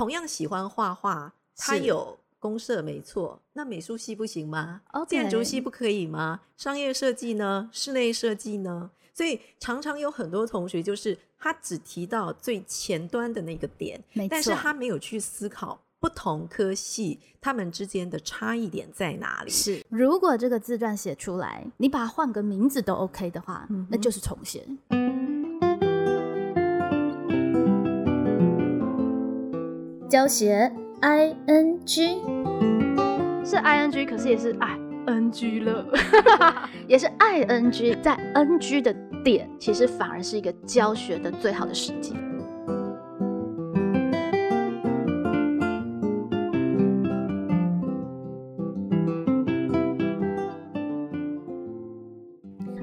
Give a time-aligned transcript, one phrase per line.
[0.00, 6.40] 同样喜欢画画，他有公社没错，那美术系不行吗建筑系不可以吗？
[6.56, 7.68] 商业设计呢？
[7.70, 8.90] 室内设计呢？
[9.12, 19.50] 所以常常有很多同学就是他只提到最前端的那个点，但是他没有去思考不同科系他们之间的差异点在哪里。
[19.50, 24.66] 是如果这个自传写出来，你把它换个名字都 OK 的话，嗯那就是重写。
[30.10, 30.68] 教学
[31.02, 32.20] I N G
[33.44, 34.76] 是 I N G，可是也是 I
[35.06, 35.86] N G 了。
[36.88, 42.16] 也是 I N G，在 N G 的点，其实反而是一个教学的最好的时机。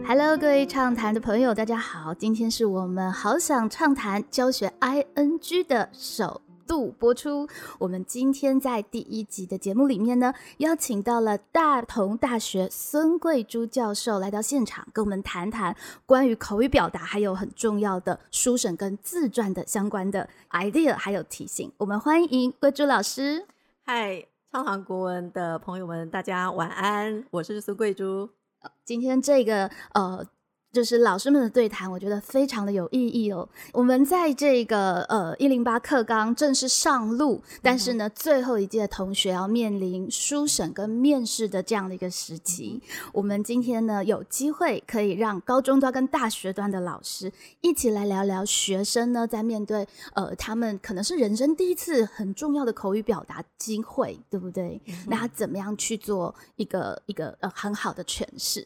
[0.08, 7.48] Hello，各位畅谈的朋友，大家好，今天是我们好想畅谈教学 I N G 的首度播出。
[7.80, 21.72] 我们今天在第一集的节目里面呢，邀请到了大同大学孙桂珠教授来到现场，跟我们谈谈关于口语表达，还有很重要的书审跟自传的相关的 idea，还有提醒。
[21.78, 23.48] 我们欢迎桂珠老师。
[23.84, 28.30] 嗨，畅谈国文的朋友们，大家晚安，我是孙桂珠。
[28.84, 30.26] 今天这个呃，
[30.74, 33.48] 就是老师们的对谈，我觉得非常的有意义哦。
[33.74, 42.80] 我们在这个呃一零八课纲正式上路，但是呢，最后一届同学要面临书审跟面试的这样的一个时期。
[43.12, 47.32] 我们今天呢，有机会可以让高中端跟大学端的老师
[47.62, 54.80] 一起来聊聊学生呢，在面对呃他们可能是人生第一次很重要的口语表达机会，对不对？
[55.08, 58.64] 那他怎么样去做一个一个呃很好的诠释？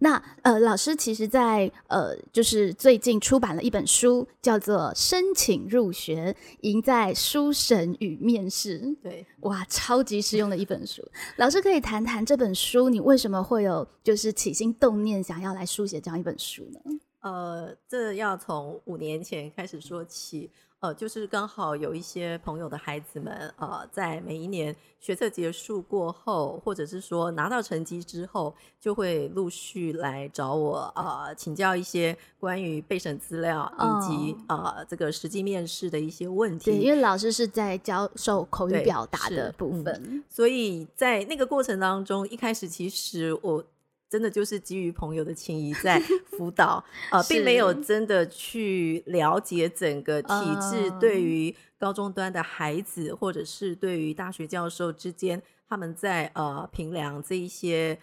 [0.00, 8.80] 那呃，老师其实在呃，就是最近出版了一本书，叫做《申请入学：赢在书审与面试》。
[9.02, 11.06] 对，哇，超级实用的一本书。
[11.36, 16.80] 老师可以谈谈这本书，你为什么会有就是起心动念想要来书写这样一本书呢？
[17.20, 20.50] 呃，这要从五年前开始说起。
[20.80, 36.70] 呃，就是刚好有一些朋友的孩子们，呃，在每一年学测结束过后，或者是说拿到成绩之后，就会陆续来找我，呃，请教一些关于备审资料以及、呃这个实际面试的一些问题。
[36.70, 40.24] 对，因为老师是在教授口语表达的部嗯分。
[40.30, 43.62] 所以在那个过程当中，一开始其实我
[44.10, 45.98] 真的就是基于朋友的情谊在
[46.36, 57.98] 辅导，呃，并没有真的去了解整个体制哦对于高中端的孩子，或者是对于大学教授之间，他们在呃评量这一些。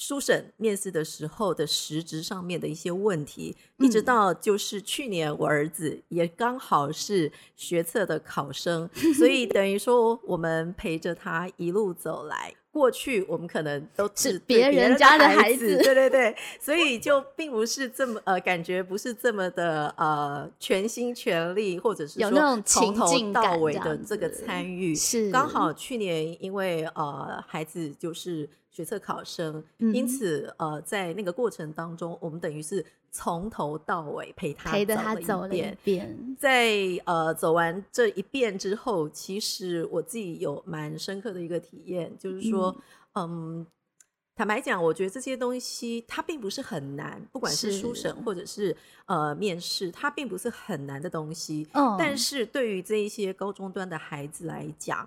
[0.00, 8.88] 书审面试的时候的实质上面的一些问题，一直嗯到就是去年我儿子也刚好是学测的考生，
[9.18, 12.54] 所以 等于说我们陪着他一路走来。
[12.78, 24.94] 过去我们可能都是别人家的孩孩子对对对，所以就并不是这么呃，感觉不是这么的呃全心全力，或者是说有那种从头到尾的这个参与。
[24.94, 25.30] 是。
[25.32, 30.06] 刚好去年因为呃孩子就是学测考生，因嗯。
[30.06, 36.36] 此呃在那个过程当中，我们等于是从头到尾陪他陪着他走了一一遍。
[36.38, 36.72] 在
[37.04, 42.76] 呃走完这一遍之后，其实我自己有蛮深刻的一个体验，就是说，
[43.14, 43.66] 嗯。
[44.36, 48.76] 坦白讲，我觉得这些东西它并不是很难，不管是书审或者是
[49.06, 51.66] 呃面试，它并不是很难的东西。
[51.72, 55.04] 嗯但是对于这一些高中端的孩子来讲，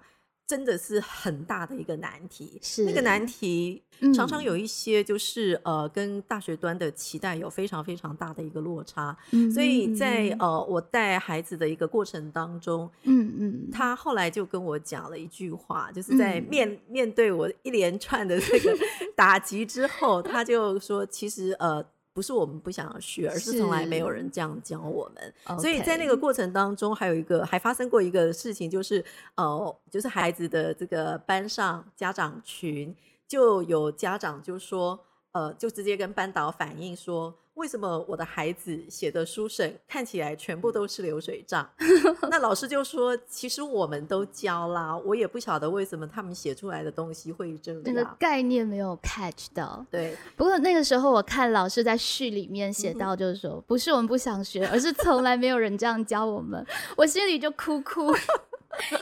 [0.51, 2.59] 真的是很大的一个难题。
[2.61, 9.15] 是那个难题嗯常常有一些就是、呃跟大学端的期待有非常非常大的一个落差。
[9.31, 18.77] 嗯所以在嗯呃我带孩子的一个过程当中，嗯嗯，他后来就跟我讲了一句话，就是在嗯面、面对我一连串的这个
[19.15, 21.85] 打击之后，他就说，其实呃。
[22.13, 25.59] 不是我们不想要学，而是从来没有人这样教我们。
[25.59, 29.03] 所以在那个过程当中，还有一个还发生过一个事情，就是
[29.35, 32.95] 呃，就是孩子的这个班上家长群，
[33.27, 34.99] 就有家长就说，
[35.31, 41.69] 呃，就直接跟班导反映说，为什么我的孩子写的书审看起来全部都是流水账？
[42.27, 48.03] 那老师就说，其实我们都教啦，我也不晓得为什么他们写出来的东西会这那个。
[48.17, 49.85] 概念没有 catch 到。
[49.91, 56.65] 对，不过那个时候我看老师在序里面写到，就是说、不是我们不想学，而是从来没有人这样教我们，
[56.97, 58.11] 我心里就哭哭。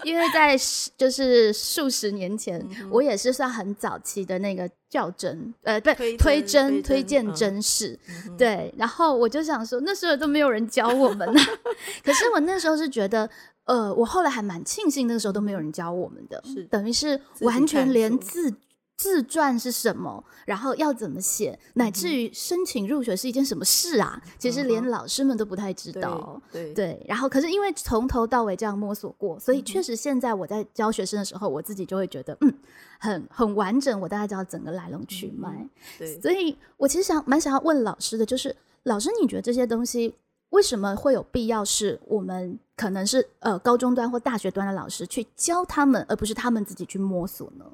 [0.03, 0.57] 因为在
[0.97, 11.39] 就是数十年前，嗯我也是算很早期的那个较真，呃，不推推甄推荐嗯真试，嗯，对，然后我就想说，那时候都没有人教我们呢、
[12.03, 13.29] 可是我那时候是觉得，
[13.65, 18.53] 呃，我后来还蛮庆幸那个时候都没有人教我们的，是等于是完全连自
[18.99, 26.41] 自传是什么，然后要怎么写，乃至于申请入学是一件什么事啊，其实连老师们都不太知道。
[26.51, 32.53] 对对，然后可是因为从头到尾这样摸索过，所以嗯确实现在我在教学生的时候，我自己就会觉得，嗯，
[32.99, 35.49] 很很完整，我大概知道整个来龙去脉。
[35.49, 35.69] 嗯
[35.99, 38.53] 对，所以我其实想蛮想要问老师的，就是
[38.83, 40.13] 老师，你觉得这些东西
[40.49, 47.65] 为什么会有必要是我们可能是呃高中端或大学端的老师去教他们，而不是他们自己去摸索呢？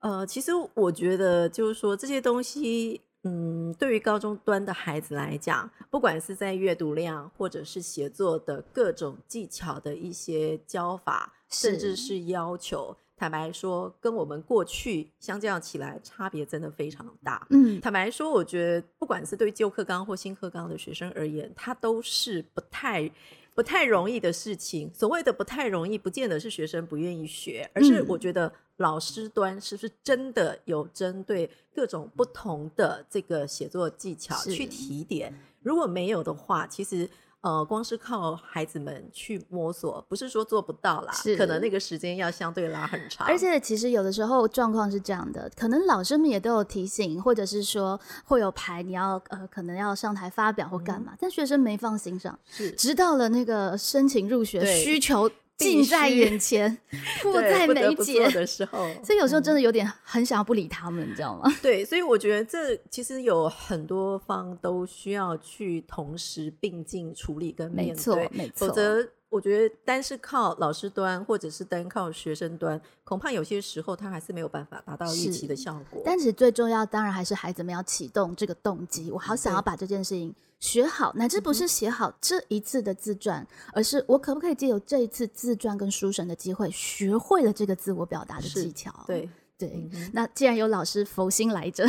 [0.00, 17.46] 呃，其实我觉得就是说这些东西，嗯，对于高中端的孩子来讲，不管是在阅读量或者是写作的各种技巧的一些教法，甚至是是要求，坦白说，跟我们过去相较起来，差别真的非常大。
[17.50, 23.10] 嗯，坦白说，我觉得不管是对旧课纲或新课纲的学生而言，它都是不太
[23.54, 24.90] 不太容易的事情。
[24.94, 28.50] 所谓的不太容易，不见得是学生不愿意学，而是嗯我觉得
[28.80, 35.32] 老师端是不是真的有针对各种不同的这个写作技巧去提点。
[35.62, 37.08] 如果没有的话，其实。
[37.42, 43.26] 呃，光是靠孩子们去摸索，不是说做不到啦，是可能那个时间要相对拉很长。
[43.26, 56.78] 而且其实有的时候状况是这样的，可能老师们也都有提醒，或者是说会有排你要呃可能要上台发表或干嘛，但学生没放心上，是直到了那个申请入学需求必近在眼前，
[57.22, 59.42] 迫在眉睫做的时候，所以有时候嗯。
[59.42, 61.52] 真的有点很想要不理他们，你知道吗？
[61.62, 76.02] 对，所以我觉得这其实有很多方都需要去同时并进处理跟没错面对，没错否则我觉得单是靠老师端或者是单靠学生端，恐怕有些时候他还是没有办法达到预期的效果。
[76.04, 79.10] 但其实最重要，当然还是孩子们要启动这个动机。
[79.10, 88.92] 我好想要把这件事情学好，乃至不是写好这一次的自传，而是我可不可以借由这一次自传跟书审的机会，学会了这个自我表达的技巧。
[89.06, 91.86] 对，对，嗯那既然有老师佛心来着，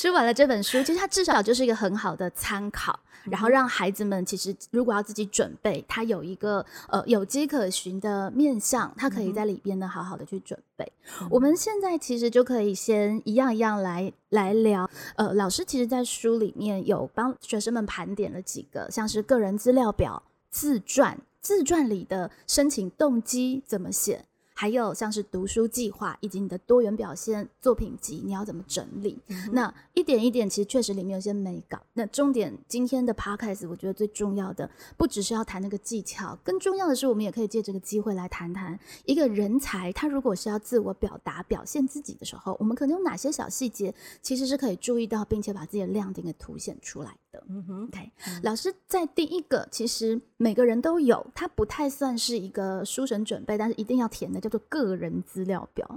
[0.00, 10.90] 出版了这本书，其实它至少就是一个很好的参考，然后让孩子们其实如果要自己准备，他有一个呃有迹可循的面向，他可以在里边呢好好的去准备。
[11.28, 14.88] 我们现在其实就可以先一样一样来来聊。
[15.16, 24.24] 呃，老师其实在书里面有帮学生们盘点了几个，像是个人资料表、自传、自传里的申请动机怎么写。
[24.60, 29.18] 还有像是读书计划以及你的多元表现作品集，你要怎么整理？
[29.52, 31.80] 那一点一点，其实确实里面有些美感。
[31.94, 47.42] 那重点，今天的 podcast 我觉得最重要的，不只是要谈那个技巧，更重要的是，我们也可以借这个机会来谈谈一个人才，他如果是要自我表达、表现自己的时候，我们可能有哪些小细节，其实是可以注意到，并且把自己的亮点给凸显出来的。
[47.48, 55.88] 嗯哼，OK，、老师在第一个，其实每个人都有，他不太算是一个书审准备，但是一定要填的叫做个人资料表。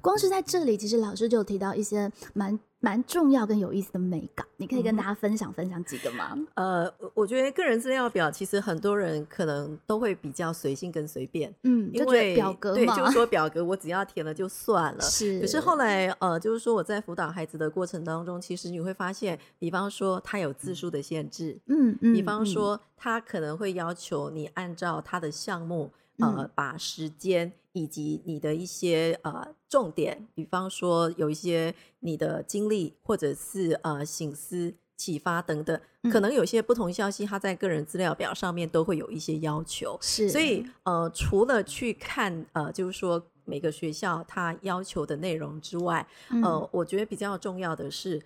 [0.00, 6.38] 光是在这里，其实老师就有提到一些蛮蛮重要跟有意思的美感，你可以跟大家分享分享几个吗？
[6.54, 15.00] 呃，我我觉得个人资料表其实很多人可能都会比较随性跟随便，嗯，因为，表格嘛，就是说表格我只要填了就算了。
[15.00, 34.74] 是，可是后来，呃，就是说我在辅导孩子的过程当中，其实你会发现，比方说他有字数的限制，嗯嗯，比方嗯说他可能会要求你按照他的项目，呃，嗯把时间以及你的一些呃重点，比方说有一些你的经历或者是呃醒思。
[34.94, 35.76] 启发等等，
[36.12, 39.98] 可嗯能有些不同消息，他在个人资料表上面都会有一些要求。
[40.00, 48.22] 是，所以呃，除了去看呃，就是说每个学校它要求的内容之外，嗯呃，我觉得比较重要的是，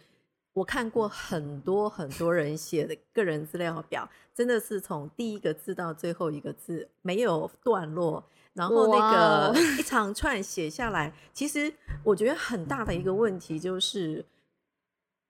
[0.56, 8.25] 我看过很多很多人写的个人资料表，真的是从第一个字到最后一个字没有段落。
[8.54, 11.70] 然后那个哦一长串写下来，其实
[12.02, 14.25] 我觉得很大的一个问题就是，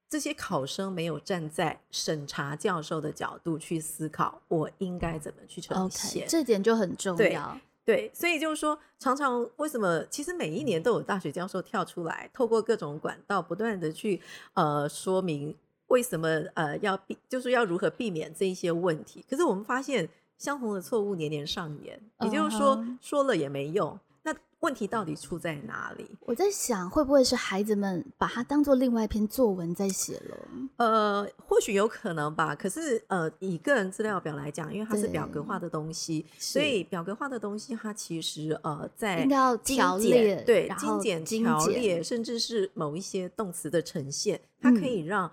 [0.08, 6.24] 这些考生没有站在审查教授的角度去思考，我应该怎么去呈现。
[6.28, 7.58] 这点就很重要。
[7.86, 14.20] 对，所以就是说，常常为什么其实每一年都有大学教授跳出来，透过各种管道不断的去
[14.54, 19.24] 呃说明为什么呃要避，就是要如何避免这一些问题。
[19.30, 23.96] 可是我们发现相同的错误年年上演，也就是说、说了也没用。
[24.26, 26.04] 那问题到底出在哪里？
[26.22, 30.48] 我在想，会不会是孩子们把它当做另外一篇作文在写了？
[30.78, 32.52] 呃，或许有可能吧。
[32.52, 45.30] 可是呃，以个人资料表来讲，因为它是表格化的东西，所以表格化的东西它其实呃在应该要精条简列对精简精简条列，甚至是某一些动词的呈现，它可嗯以让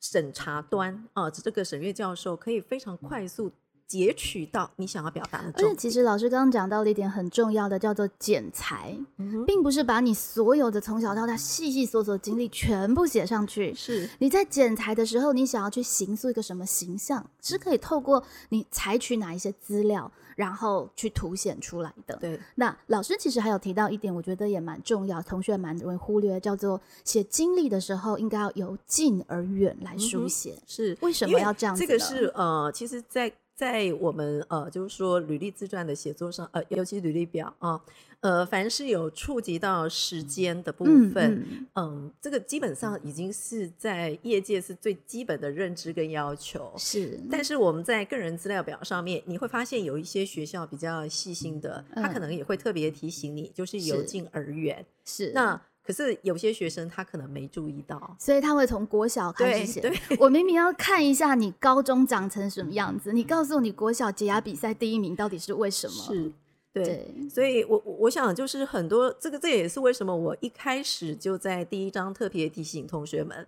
[0.00, 3.50] 审查端啊、这个审阅教授可以非常快速。
[3.86, 5.76] 截取到你想要表达的而重点。
[5.76, 13.74] 且其实老师刚刚讲到了一点很重要的，叫做剪裁，嗯并不是把你所有的从小到大细细琐琐的经历全部写上去。
[13.74, 22.16] 是你在剪裁的时候，你想要去形塑一个什么形象，是可以透过你采取哪一些资料，然后去凸显出来的。
[22.16, 30.58] 对，那老师其实还有提到一点，我觉得也蛮重要，同学蛮容易忽略，叫做写经历的时候应该要由近而远来书写。
[30.66, 37.80] 是为什么要这样子这个是呃，其实在，在我们呃，就是说履历自传的写作上，呃，尤其履历表啊，
[38.20, 41.66] 呃，凡是有触及到时间的部嗯分，嗯。
[41.74, 46.70] 嗯这个基本上已经是在业界是最基本的认知跟要求。
[46.76, 47.42] 是，但。
[47.42, 52.22] 是我们在个人资料表上面，你会发现有一些学校比较细心的，他可嗯。
[52.22, 53.78] 能也会特别提醒你，就是。
[53.86, 54.84] 由近而远。
[55.04, 55.30] 是。
[55.32, 59.96] 那可是有些学生他可能没注意到，所以他会从国小开始写对。
[60.18, 65.92] 我明明要看一下你高中长成什么样子，你告诉我你国小解压比赛第一名到底是为什么？
[65.92, 66.32] 是，
[66.72, 66.84] 对。
[66.84, 73.46] 对，所以我，我我想就是很多这个，这也是为什么我一开始就在第一章特别提醒同学们，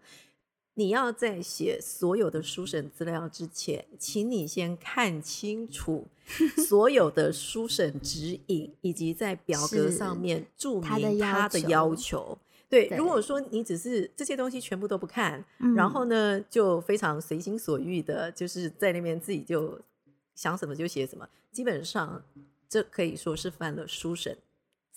[0.75, 6.07] 你要在写所有的书审资料之前，请你先看清楚
[6.69, 11.69] 所有的书审指引，以及在表格上面注明他的求。
[11.69, 12.39] 要求。
[12.69, 12.99] 对，对。
[12.99, 15.75] 如果说你只是这些东西全部都不看，嗯。
[15.75, 19.81] 然后呢就非常随心所欲的，就是在那边自己就
[20.35, 22.23] 想什么就写什么，基本上
[22.69, 24.37] 这可以说是犯了书审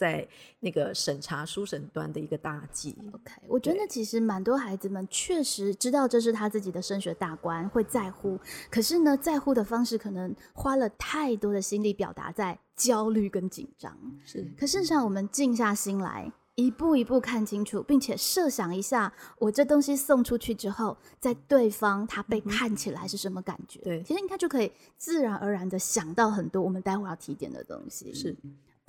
[0.01, 0.27] 在
[0.59, 2.97] 那个审查书审端的一个大忌。
[3.13, 8.39] OK，我觉得其实蛮多孩子们确实知道这是他自己的升学大关，会在乎。
[8.71, 13.95] 可是呢，在乎的方式可能花了太多的心力表达在焦虑跟紧张。
[14.25, 23.79] 是可事实上，我们静下心来，一步一步看清楚，并且设想一下，我这东西送出去之后，在对方他被看起来是什么感觉？
[23.81, 28.11] 对其实应该就可以自然而然的想到很多我们待会儿要提点的东西。
[28.11, 28.35] 是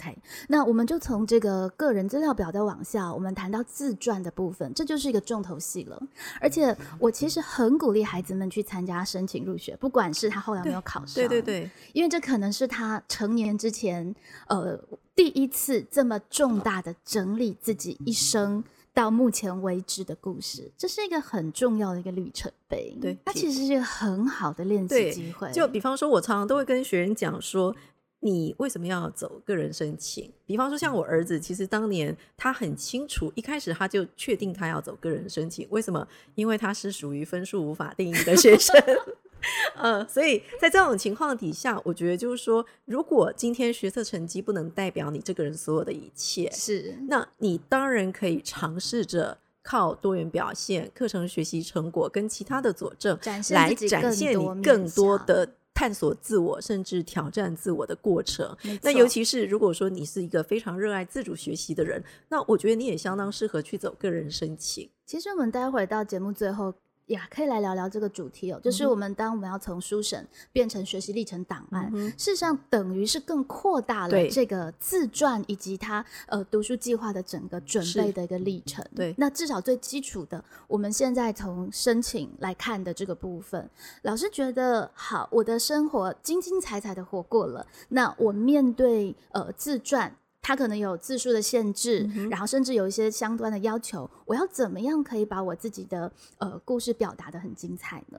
[0.03, 0.19] OK，
[0.49, 6.03] 那我们就从这个个人资料表再往下，我们谈到自传的部分，这就是一个重头戏了。
[6.41, 14.13] 而且我其实很鼓励孩子们去参加申请入学，不管是他后来有没有考上，对对对，因为这可能是他成年之前，
[14.49, 14.77] 呃，
[15.15, 22.97] 第一次这么重大的整理自己一生到目前为止的故事，这是一个很重要的一个里程碑。
[23.01, 25.51] 对它其实是一个很好的练习机会。
[25.53, 27.75] 就比方说，我常常都会跟学员讲说，
[28.25, 30.33] 你为什么要走个人申请？
[30.47, 35.67] 比方说，像我儿子，其实当年他很清楚，一开始他就确定他要走个人申请。
[35.71, 36.07] 为什么？
[36.37, 38.81] 因为他是属于分数无法定义的学生。
[39.75, 58.57] 呃，所以在这种情况底下，我觉得就是说，如果今天学测成绩不能代表你这个人所有的一切，是那你当然可以尝试着靠多元表现、课程学习成果跟其他的佐证，展来展现你更多的探索自我，甚至挑战自我的过程。
[58.83, 64.91] 那尤其是如果说你是一个非常热爱自主学习的人，那我觉得你也相当适合去走个人申请。
[65.05, 66.73] 其实我们待会到节目最后
[67.07, 78.85] 呀，可以来聊聊这个主题哦，就是我们当我们要从书审变成学习历程档案，嗯事实上等于是更扩大了这个自传以及他呃读书计划的整个准备的一个历程。
[78.95, 79.15] 对。
[79.19, 83.69] 那至少最基础的，我们现在从申请来看的这个部分，
[84.03, 90.17] 老师觉得好，我的生活精精彩彩的活过了，那我面对呃自传。
[90.43, 94.11] 它可能有字数的限制，嗯然后甚至有一些相关的要求。
[94.27, 98.19] 我要怎么样可以把我自己的呃故事表达的很精彩呢？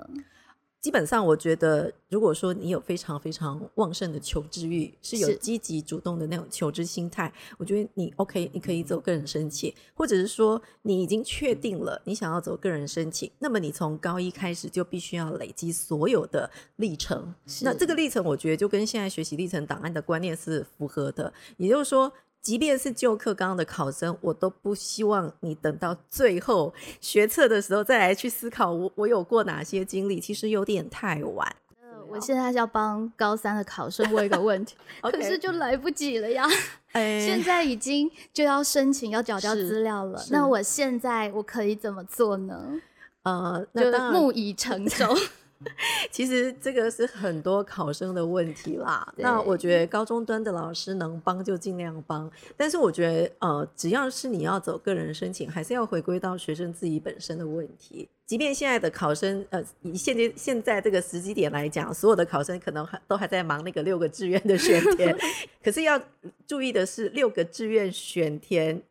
[0.83, 17.33] 基本上，我觉得，如果说你有非常非常旺盛的求知欲，是有积极主动的那种求知心态，我觉得你 OK，你可以走个人申请，或者是说你已经确定了你想要走个人申请，那么你从高一开始就必须要累积所有的历程。
[17.61, 22.11] 那这个历程，我觉得就跟现在学习历程档案的观念是符合的，也就是说。
[22.43, 31.55] 即便是旧课纲的考生，我都不希望你等到最后学测的时候再来去思考我我有过哪些经历，其实有点太晚。
[31.81, 36.45] 呃我现在要帮高三的考生问一个问题， 可是就来不及了呀！
[36.91, 42.81] 哎现在已经就要申请要缴交是资料了，那我现在我可以怎么做呢？
[43.23, 45.07] 呃，那就，木已成舟。
[46.11, 49.11] 其实这个是很多考生的问题啦。
[49.17, 58.07] 那我觉得高中端的老师能帮就尽量帮，但是我觉得呃，只要是你要走个人申请，还是要回归到学生自己本身的问题。
[58.25, 65.15] 即便现在的考生，呃，以现阶现在这个时机点来讲，所有的考生可能还都还在忙那个六个志愿的选填，
[65.63, 66.01] 可是要
[66.47, 68.81] 注意的是，六个志愿选填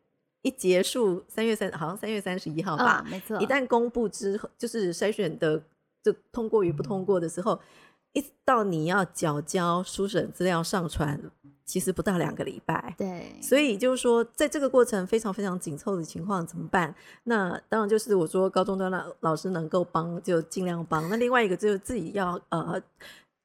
[0.43, 3.41] 一结束，三月三好像三月三十一号吧，嗯，没错。
[3.41, 5.61] 一旦公布之后，就是筛选的
[6.03, 7.59] 就通过与不通过的时候，
[8.11, 11.19] 一直到你要缴交书审资料上传，
[11.65, 12.93] 其实不到两个礼拜。
[12.97, 16.93] 对，所以就是说，在这个过程非常非常紧凑的情况怎么办？
[17.23, 21.09] 那当然就是我说高中端老老师能够帮就尽量帮。
[21.09, 22.81] 那另外一个就是自己要呃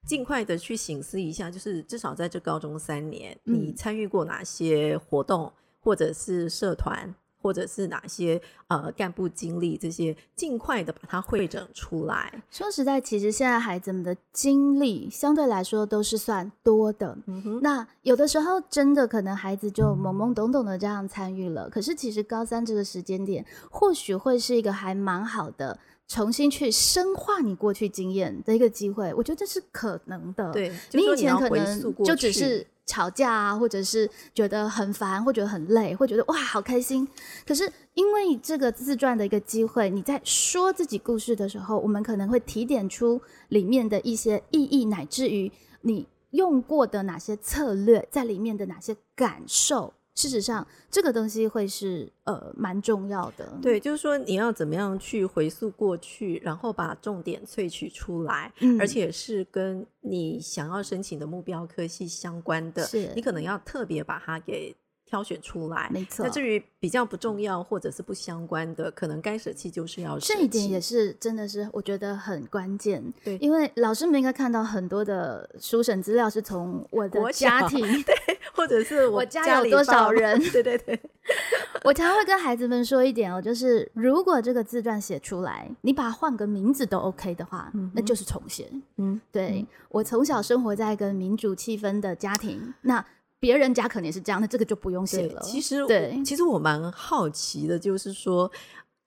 [0.07, 7.15] 尽快的去醒思一下，就是至少在这高中三年，你嗯参与过哪些活动，或者是社团，
[7.49, 12.31] 或者是哪些呃干部经历这些，尽快的把它汇整出来。
[12.51, 17.17] 说实在，其实现在孩子们的经历相对来说都是算多的。
[17.63, 29.13] 那有的时候真的可能孩子就懵懵懂懂的这样参与了，可是其实高三这个时间点，或许会是一个还蛮好的重新去深化你过去经验的一个机会。
[29.15, 30.53] 我觉得这是可能的。
[30.93, 37.07] 你以前可能就只是吵架啊，或者是觉得很烦，或觉得很累，会觉得哇好开心。
[37.47, 49.93] 可是因为这个自传的一个机会，你在说自己故事的时候，我们可能会提点出里面的一些意义，乃至于你用过的哪些策略，在里面的哪些感受。
[50.19, 53.49] 事实上，这个东西会是呃蛮重要的。
[53.63, 64.75] 对，就是说你要怎么样去回溯过去，然后把重点萃取出来，嗯而且是跟你想要申请的目标科系相关的，是你可能要特别把它给
[65.09, 65.89] 挑选出来。
[65.93, 70.35] 没错那至于比较不重要或者是不相关的，可能该舍弃就是要舍弃。
[70.35, 78.15] 这一点也是真的是我觉得很关键，对因为老师们应该看到很多的书审资料是从我的家庭， 对
[78.53, 81.01] 或者是我家家有多里爸妈少人 对对对，
[81.85, 88.71] 我常常会跟孩子们说一点哦，就是如果这个自传写出来，你把它换个名字都 OK 的话，嗯那就是重写。
[88.97, 93.05] 嗯，对、我从小生活在一个民主气氛的家庭，那
[93.41, 98.51] 别人家可能也是这样，那这个就不用写了。，其实对我其实我蛮好奇的，就是说，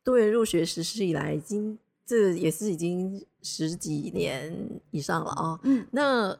[0.04, 4.54] 多元入学实施以来，已经这也是已经十几年
[4.92, 6.38] 以上了啊、嗯，那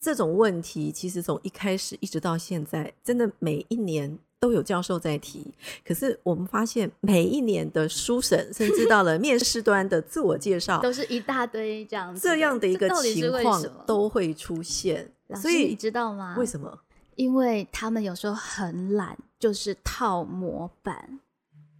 [0.00, 5.52] 这种问题，其实从一开始一直到现在，真的每一年都有教授在提。
[5.84, 15.10] 可是我们发现，每一年的书审，甚至到了面试端的自我介绍， 都是一大堆这样子这样的一个情况都会出现。
[15.34, 16.36] 所以你以知道吗？
[16.38, 16.78] 为什么？
[17.16, 21.20] 因为他们有时候很懒，就是套模板。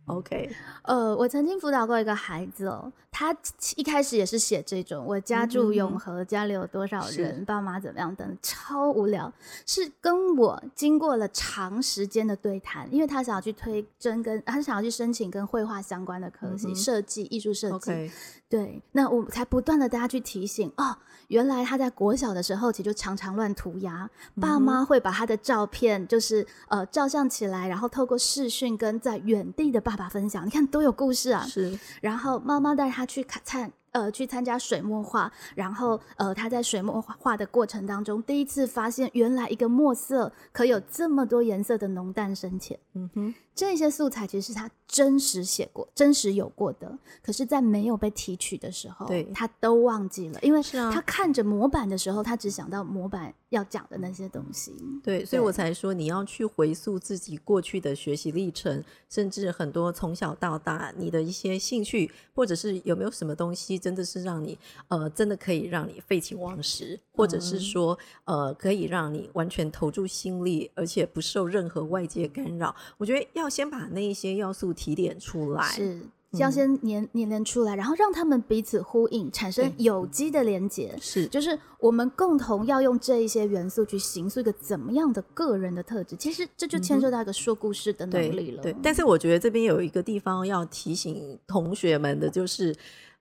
[0.07, 0.49] OK，
[0.83, 3.37] 呃，我曾经辅导过一个孩子哦，他
[3.75, 9.33] 一开始也是写这种我家住永和，家里有多少人，爸妈怎么样等，超无聊。
[9.67, 18.11] 是跟我经过了长时间的对谈，因为他想要去推甄跟他想要去申请跟绘画相关的科系，嗯设计、艺术设计。
[18.49, 24.09] 对，那我才不断的大家去提醒哦，原来他在国小的时候其实就常常乱涂鸦，
[24.41, 31.43] 爸妈会把他的照片就是呃照相起来，然后透过视讯跟在远地的爸爸分享，你看都有故事啊。
[31.45, 42.79] 是然后妈妈带他去看参呃去参加水墨画，然后呃他在水墨画的过程当中，第一次发现原来一个墨色可有这么多颜色的浓淡深浅。
[42.95, 54.77] 嗯哼，这些素材其实是他真实写过、真实有过的，可是，在没有被提取的时候，对他都忘记了，因为是啊他看着模板的时候，他只想到模板要讲的那些东西。
[55.03, 64.57] 对，所以我才说你要去回溯自己过去的学习历程，甚至很多从小到大你的一些兴趣，或者是有没有什么东西真的是让你
[64.89, 72.75] 呃真的可以让你废寝忘食，或者是嗯说呃可以让你完全投注心力，而且不受任何外界干扰。
[72.99, 75.65] 我觉得要先把那一些要素提点出来。
[75.65, 76.01] 是。
[76.33, 80.95] 要先粘粘连出来，然后让他们彼此呼应，产生有机的连接。
[81.01, 86.15] 是就是我们共同要用这一些元素去形塑一个怎么样的个人的特质。
[86.17, 88.63] 其实这就牵涉到一个说故事的能力了。
[88.63, 92.77] 对，但是我觉得这边有一个地方要提醒同学们的，就是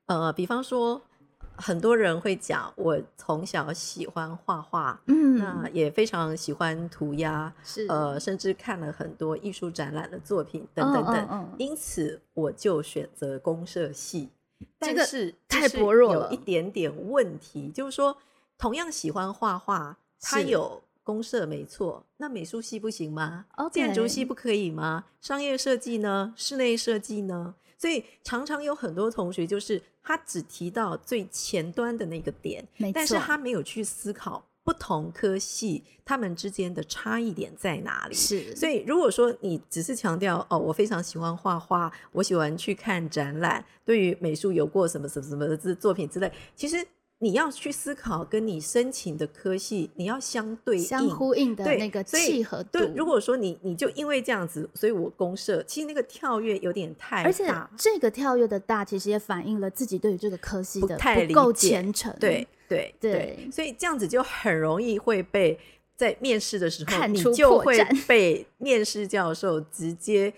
[0.08, 1.02] 呃，比方说
[1.58, 14.30] 很多人会讲，我从小喜欢画画，嗯，那也非常喜欢涂鸦，是呃，甚至看了很多艺术展览的作品等等等，嗯嗯嗯因此我就选择公社系。
[14.80, 18.18] 但个是太薄弱了一点点问题，就是说，
[18.58, 25.06] 同样喜欢画画，它有公社没错，那美术系不行吗建筑系不可以吗？
[25.20, 26.34] 商业设计呢？
[26.38, 27.56] 室内设计呢？
[27.78, 38.16] 所以常常有很多同学就是他只提到最前端的那个点，但是他没有去思考不同科系他们之间的差异点在哪里。
[38.16, 46.78] 是，所以，如果说你只是强调哦，我非常喜欢画画，我喜欢去看展览，对于美术有过什么什么什么的作作品之类，其实
[47.26, 52.78] 你要去思考跟你申请的科系，你要相对应相呼应的对那个契合度。
[52.78, 57.68] 对，如果说你你就因为这样子，所以我公社，其实那个跳跃有点太而且大。
[57.76, 62.16] 这个跳跃的大，其实也反映了自己对于这个科系的不太理够解虔诚。
[62.20, 65.58] 对，对对所以这样子就很容易会被
[65.96, 70.32] 在面试的时候，你就会被面试教授直接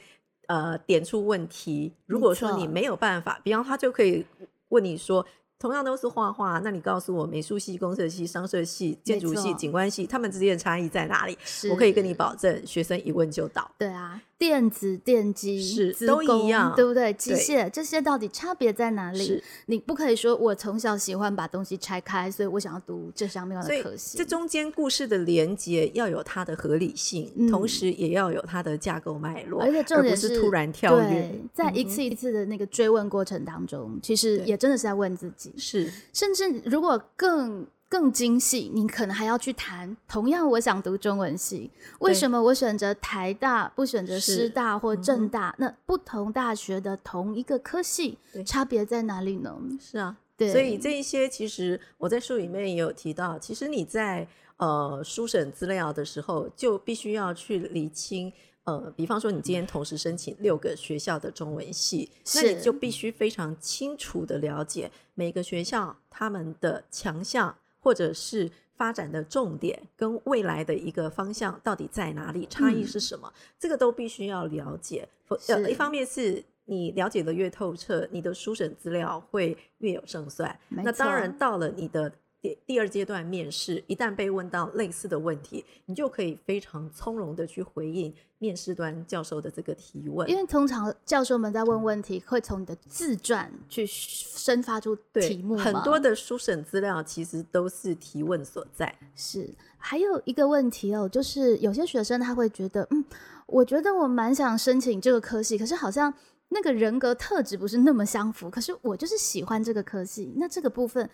[0.47, 1.91] 呃点出问题。
[2.05, 4.25] 如果说你没有办法，比方他就可以
[4.69, 5.25] 问你说。
[5.59, 11.37] 同样都是画画，那你告诉我美术系、工设系、商设系、建筑系、景观系，他们之间的差异在哪里？
[11.71, 13.69] 我可以跟你保证，学生一问就到。
[13.77, 17.11] 对啊，电子、电机是都一样对不对？
[17.13, 19.43] 机械这些到底差别在哪里？
[19.65, 24.17] 你不可以说我从小喜欢把东西拆开，所以我想要读这方面的可惜。
[24.17, 31.31] 这中间故事的连接要有它的合理性，嗯同时也要有它的架构脉络，而且重而点不是突然跳跃。
[31.53, 45.55] 在一次一次的那个追问过程当中，其实也真的是在问自己，是甚至如果更更精细，你可能还要去谈，同样我想读中文系，为什么我选择台大不选择师大或政大？
[45.57, 49.57] 那不同大学的同一个科系，差别在哪里呢？
[49.79, 58.31] 是啊，对，所以这一些其实我在书里面也有提到，其实你在呃书审资料的时候，就必须要去理清。
[58.65, 67.55] 呃，比方说你今天同时申请六个学校的中文系，那你就必须非常清楚的了解每个学校他们的强项
[67.87, 75.07] 或者是发展的重点跟未来的一个方向到底在哪里，差异嗯是什么，这个都必须要了解。
[75.47, 80.53] 呃，一方面是你了解的越透彻，你的书审资料会越有胜算。
[80.67, 82.11] 那当然，到了你的
[82.47, 90.29] 第第二阶段面试，一旦被问到类似的问题，你就可以非常从容的去回应面试端教授的这个提问。
[90.29, 98.93] 因为通常教授们在问问题，会从你的自传去生发出对题目嘛，很多的书审资料其实都是提问所在。
[99.15, 103.03] 是，还有一个问题哦，就是有些学生他会觉得，嗯，
[103.47, 106.13] 我觉得我蛮想申请这个科系，可是好像
[106.49, 111.09] 那个人格特质不是那么相符，可是我就是喜欢这个科系，那这个部分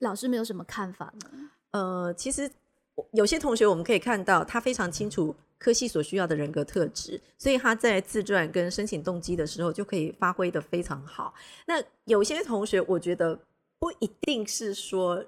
[0.00, 1.50] 老师没有什么看法呢？
[1.72, 2.50] 呃，其实
[3.12, 11.34] 有些同学我们可以看到，他非常清楚科系所需要的人格特质，所以他在自传跟申请动机的时候就可以发挥的非常好。
[11.66, 13.38] 那有些同学，我觉得
[13.78, 15.24] 不一定是说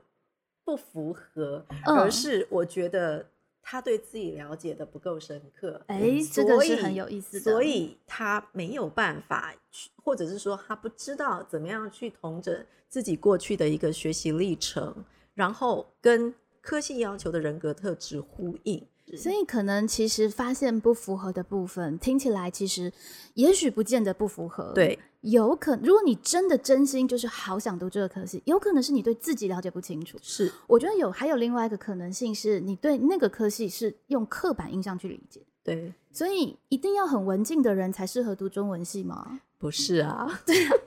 [0.65, 3.27] 不符合，而嗯是我觉得
[3.71, 5.79] 他对自己了解的不够深刻。
[5.89, 15.05] 哎，这个所以是很有意思的，所以他没有办法去，或者是说他不知道怎么样去同整自己过去的一个学习历程，
[15.35, 18.83] 然后跟科系要求的人格特质呼应。
[19.15, 22.91] 所以可能其实发现不符合的部分，听起来其实
[23.35, 30.17] 也许不见得不符合，对，有可如果你真的真心就是好想读这个科系，有可能是你对自己了解不清楚。
[30.23, 39.41] 是我觉得有还有另外一个可能性是你对那个科系是用刻板印象去理解，对，所以一定要很文静的人才适合读中文系吗？
[39.59, 40.41] 不是 啊？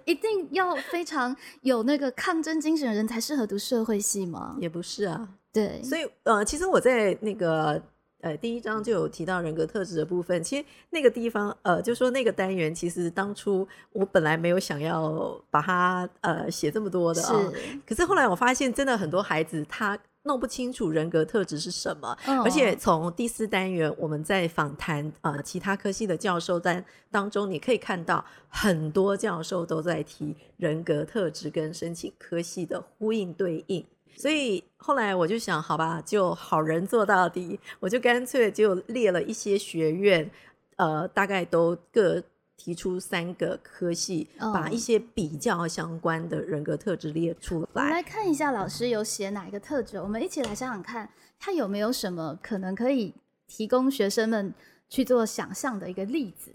[0.05, 4.55] 一定要非常有那个抗争精神的人才适合读社会系吗？
[4.61, 5.27] 也不是啊。
[5.51, 7.83] 对，所以呃，其实我在那个
[8.21, 10.43] 呃第一章就有提到人格特质的部分。
[10.43, 33.83] 其实那个地方呃，就说那个单元，其实当初我本来没有想要把它呃写这么多的啊、是，可是后来我发现，真的很多孩子他弄不清楚人格特质是什么，嗯而且从第四单元我们在访谈呃其他科系的教授在当中，你可以看到很多教授都在提人格特质跟申请科系的呼应对应。
[34.15, 40.29] 所以后来我就想，好吧，就好人做到底，我就干脆就列了一些学院，
[40.77, 42.21] 呃，大概都各
[42.55, 47.95] 提出三个科系，把嗯一些比较相关的人格特质列出来我们来。
[47.95, 53.15] 来看一下老师有写哪一个特质，我们一起来想想看，他有没有什么可能可以
[53.47, 54.53] 提供学生们
[54.87, 56.53] 去做想象的一个例子。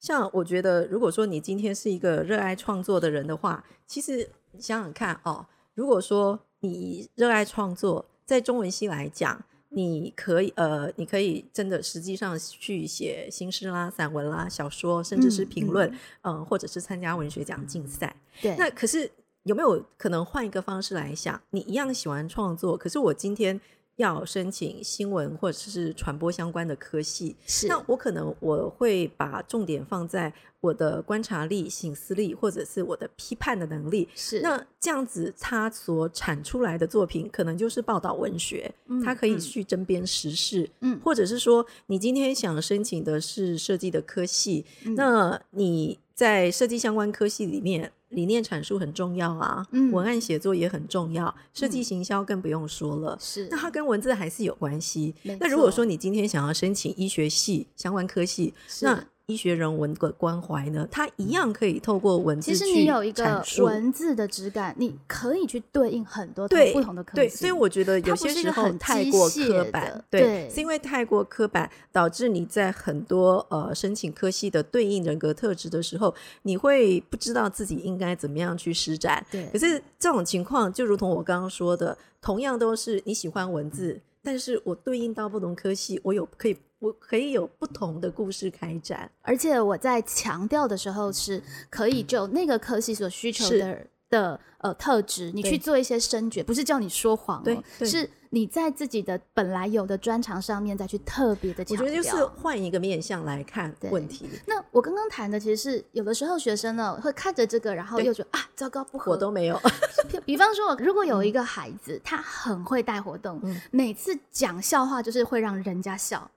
[0.00, 15.92] 像我觉得，如果说你今天是一个热爱创作的人的话，其实你想想看哦，如果说你热爱创作，在中文系来讲，你可以呃，你可以真的实际上去写新诗啦、散文啦、小说，甚至是嗯评论，
[16.22, 18.14] 嗯、或者是参加文学奖竞赛。
[18.42, 19.10] 对，那可是
[19.44, 21.40] 有没有可能换一个方式来想？
[21.50, 23.58] 你一样喜欢创作，可是我今天
[24.00, 27.68] 要申请新闻或者是传播相关的科系，是。
[27.68, 34.08] 那我可能我会把重点放在我的观察力、醒思力，或者是我的批判的能力。
[34.14, 34.40] 是。
[34.40, 39.38] 那这样子，他所产出来的作品可能就是报道文学，嗯它可以嗯。
[39.38, 40.98] 去针砭时事，嗯。
[41.04, 44.94] 或者是说，你今天想申请的是设计的科系，嗯。
[44.94, 53.16] 那你在设计相关科系里面，理念阐述很重要啊，嗯文案写作也很重要，设计行销更不用说了。
[53.20, 55.14] 是那它跟文字还是有关系。
[55.40, 76.12] 那如果说你今天想要申请医学系相关科系，那医学人文的关怀呢，它一样可以透过文字其实去你有一个文字的质感，你可以去对应很多对不同的科对，系所以我觉得有些时候太过刻板，对是因为太过刻板，导致你在很多呃申请科系的对应人格特质的时候，
[76.42, 79.24] 你会不知道自己应该怎么样去施展。
[79.30, 89.10] 对可是这种情况，就如同我刚刚说的，同样都是你喜欢文字，但是我对应到不同科系，我有可以我可以有不同的故事开展。
[89.22, 101.84] 而且我在强调的时候是可以就那个科系所需求的的呃特质，你去做一些深掘，不是叫你说谎对哦，对是你在自己的本来有的专长上面再去特别的强调。
[101.84, 109.12] 我觉得就是换一个面向来看问题，那我刚刚谈的其实是有的时候学生呢会看着这个，然后又觉得啊糟糕不合。
[109.12, 109.60] 我都没有。
[110.08, 116.30] 比比方说，如果有一个孩子他很会带活动，嗯每次讲笑话就是会让人家笑。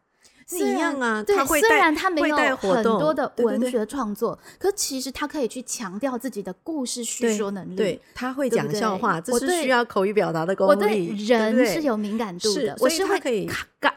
[0.48, 7.76] 是一样啊对，虽然他没有很多的文学创作，可其实他可以去强调自己的故事叙对说能力。
[7.76, 11.26] 对，他会讲笑话，这是需要口语表达的功我对力。
[11.26, 13.48] 人是有敏感度是的，我是会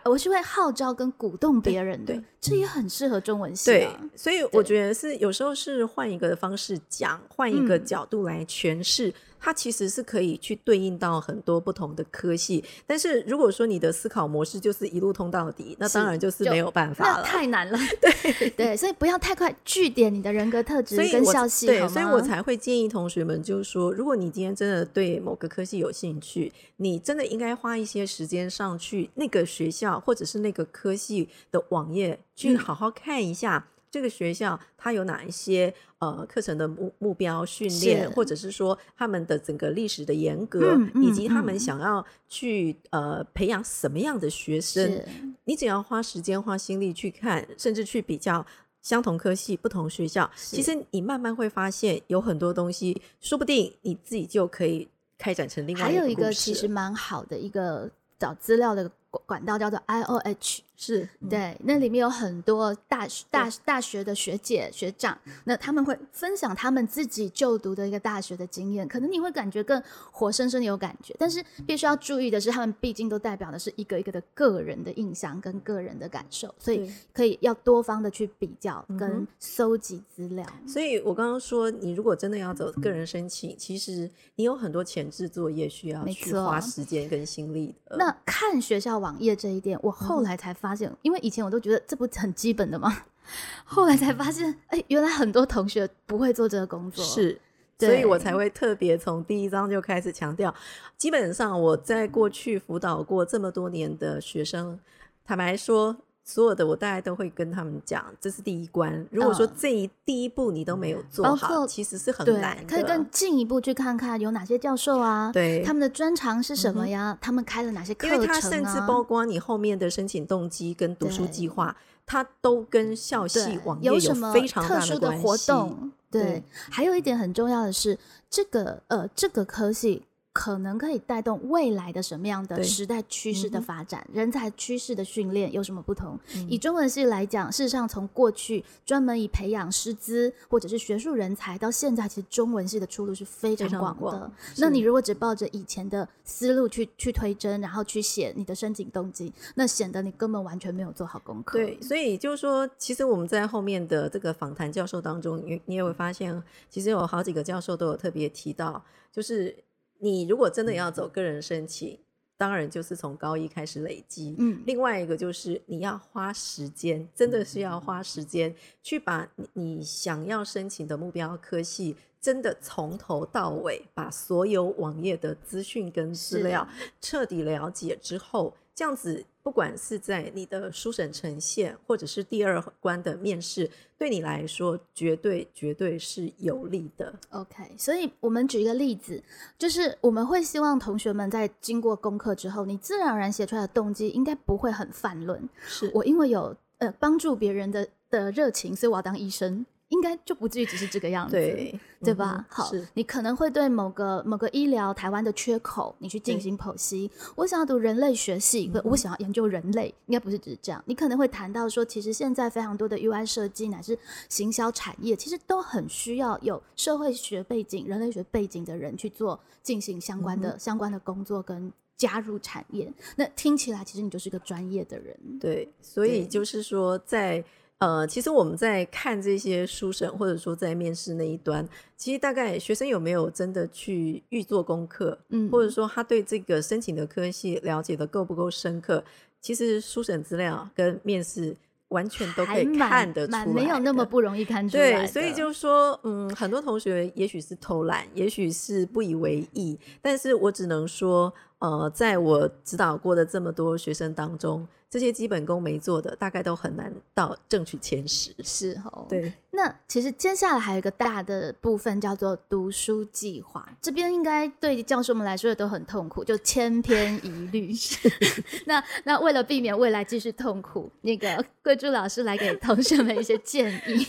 [0.05, 12.65] 我是会号召跟鼓动别人的对，这也很适合中文系对啊。，所以我觉得是有时候是换一个方式讲，换一个嗯角度来诠释，它其实是可以去对应到很多不同的科系。
[12.87, 17.23] 但是如果说你的思考模式就是一路通到底，那当然就是就没有办法那了。
[17.25, 32.59] 太难了，对对，所以不要太快据点你的人格特质跟校系，对，好所以我才会建议同学们，就是说，如果你今天真的对某个科系有兴趣，你真的应该花一些时间上去那个学校或者是那个科系的网页，去嗯。
[32.59, 33.69] 好好看一下。
[33.89, 41.59] 这个学校它有哪一些呃课程的目目标训练，或者是说他们的整个历史的严格，嗯嗯以及他们嗯。
[41.59, 45.03] 想要去呃培养什么样的学生，
[45.45, 48.45] 你只要花时间、花心力去看，甚至去比较
[48.83, 54.87] 相同科系、不同学校，其实你慢慢会发现，有很多东西，说不定你自己就可以
[55.19, 60.63] 开展成另外还有一个故事个其实蛮好的一个找资料的管管道叫做 I O H。
[60.79, 71.17] 是对，那里面有很多大学大大学的学姐学长，那他们会分享他们自己就读的一个大学的经验，可能你会感觉更活生生的有感觉。
[71.19, 80.45] 但是必须要注意的是，他们毕竟都代表的是一个一个的个人的印象跟个人的感受，所以可以要多方的去比较跟搜集资料。
[80.67, 87.97] 所以我刚刚说，你如果真的要走个人申请，其实你有很多前置作业需要没去花时间跟心力的。
[87.97, 93.05] 那看学校网页这一点，我嗯后来才发现，因为以前我都觉得这不很基本的吗？
[93.65, 97.05] 后来才发现，哎、原来很多同学不会做这个工作。
[97.05, 97.41] 是，
[97.79, 100.55] 所以我才会特别从第一章就开始强调。
[100.97, 104.79] 基本上我在过去辅导过这么多年的学生，
[105.25, 105.97] 坦白说，
[106.29, 109.07] 所有的我大概都会跟他们讲，这是第一关。
[109.13, 117.17] 如果说嗯这一、第一步你都没有做包好，括其实是很难的。，可以更进一步去看看有哪些教授啊，对他们的专长是什么呀？
[117.21, 118.41] 他们开了哪些课程因为程啊？
[118.41, 125.25] 它甚至包括你后面的申请动机跟读书计划，他都跟校系网页有什么非常大特殊的关系。
[125.25, 125.93] 活动？
[126.11, 127.97] 对还有一点很重要的是，
[128.29, 130.03] 这个呃，这个科系。
[130.37, 136.19] 可能可以带动未来的什么样的时代趋势的发展，人才趋势的训练有什么不同？
[136.35, 144.19] 嗯以中文系来讲，事实上从过去专门以培养师资或者是学术人才，到现在其实中文系的出路是非常广的。
[144.19, 151.59] 广那你如果只抱着以前的思路去去推甄，然后去写你的申请动机，那显得你根本完全没有做好功课。
[151.59, 159.57] 对，所以就是说，其实我们在后面的这个访谈教授当中，你你也会发现，其实有好几个教授都有特别提到，就是
[159.99, 161.99] 你如果真的要走个人申请，
[162.37, 164.35] 当然就是从高一开始累积。
[164.39, 176.69] 嗯，另外一个就是你要花时间，真的是要花时间去把你你想要申请的目标科系，真的从头到尾把所有网页的资讯跟资料
[177.01, 187.15] 彻底了解之后，这样子不管是在你的书审呈现，或者是第二关的面试，对你来说绝对绝对是有利的。
[187.31, 189.23] OK，所以我们举一个例子，
[189.57, 195.49] 就是我们会希望同学们在经过功课之后，你自然而然写出来的动机应该不会很泛论。
[195.67, 201.37] 是我因为有呃帮助别人的的热情，所以我要当医生，应该就不至于只是这个样子。
[201.37, 202.37] 对对吧？
[202.39, 207.11] 嗯好，你可能会对某个某个医疗台湾的缺口，你去进行剖析。
[207.35, 210.83] 我想要读人类学系，嗯我想要研究人类，应该不是只是这样。
[210.87, 222.93] 你可能会谈到说，其实现在非常多的 UI 设计乃至行销产业，其实都很需要有社会学背景、人类学背景的人去做进行相关嗯的、相关的工作跟加入产业。
[223.17, 225.17] 那听起来，其实你就是个专业的人。
[225.41, 227.43] 对，所以就是说，在
[227.79, 239.05] 呃，其实我们在看这些书审，或者说在面试那一端，其实大概学生有没有真的去预做功课，嗯或者说他对这个申请的科系了解的够不够深刻，
[239.43, 241.55] 其实书审资料跟面试
[241.89, 244.67] 完全都可以看得出来蛮没有那么不容易看。
[244.67, 258.35] 出来对，所以就是说，嗯，很多同学也许是偷懒，也许是不以为意，但是我只能说，呃，在我指导过的这么多学生当中，这些基本功没做的，大概都很难到正取前十。
[258.43, 267.75] 是哦，对，那其实接下来还有一个大的部分叫做读书计划，这边应该对教授们来说也都很痛苦，就千篇一律。
[268.65, 274.07] 那那为了避免未来继续痛苦，那个 桂珠老师来给同学们一些建议。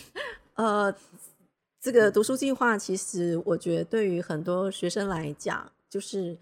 [0.56, 0.96] 呃，
[1.82, 6.38] 这个读书计划，其实我觉得对于很多学生来讲，就是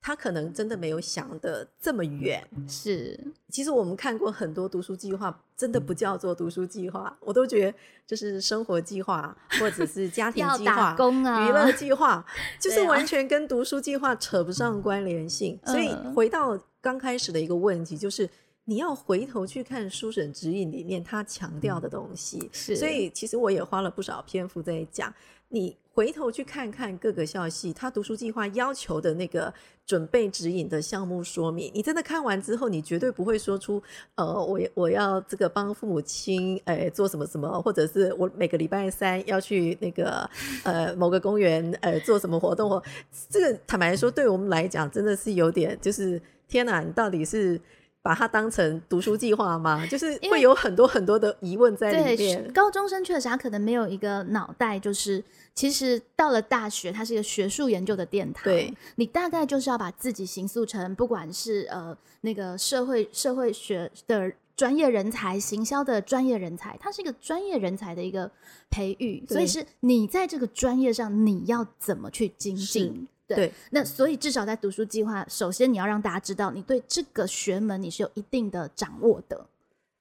[0.00, 2.42] 他可能真的没有想的这么远。
[2.66, 12.24] 是，其实我们看过很多读书计划，真的不叫做读书计划，我都觉得就是生活计划或者是家 庭计划、工啊娱乐计划，
[12.58, 15.58] 就是完全跟读书计划扯不上关联性。
[15.66, 18.28] 所以嗯回到刚开始的一个问题，就是
[18.64, 22.48] 你要回头去看书审指引里面他强调的东西。
[22.52, 25.12] 是所以其实我也花了不少篇幅在讲，
[25.48, 29.52] 你回头去看看各个校系他读书计划要求的那个
[29.84, 33.82] 准备指引的项目说明，你真的看完之后，你绝对不会说出
[34.14, 40.26] 呃，我我要这个帮父母亲哎做什么什么，或者是我每个礼拜三要去那个
[40.62, 42.82] 呃某个公园呃做什么活动或
[43.28, 47.60] 这个坦白说，对我们来讲真的是有点就是天哪，你到底是。
[48.02, 49.84] 把它当成读书计划吗？
[49.90, 52.52] 就是会有很多很多的疑问在里对，面。
[52.52, 55.22] 高中生确实他可能没有一个脑袋，就是
[55.54, 58.44] 其实到了大学，它是一个学术研究的殿堂。
[58.44, 68.30] 对，你大概就是要把自己形塑成，不管是呃那个社会社会学的专业人才，行销的专业人才，它是一个专业人才的一个
[68.70, 73.06] 培育，所以是你在这个专业上你要怎么去精进。
[73.34, 79.46] 对，对那所以至少在读书计划，首先你要让大家知道，你对这个学门你是有一定的掌握的。